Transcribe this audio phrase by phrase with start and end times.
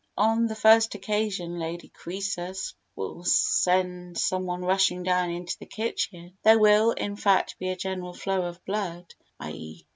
[0.17, 6.35] On the first occasion Lady Croesus will send some one rushing down into the kitchen,
[6.41, 9.81] there will, in fact, be a general flow of blood (i.